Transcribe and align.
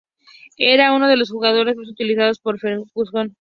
Era 0.57 0.95
uno 0.95 1.07
de 1.07 1.15
los 1.15 1.29
jugadores 1.29 1.75
más 1.75 1.87
utilizados 1.87 2.39
por 2.39 2.57
Ferguson. 2.57 3.29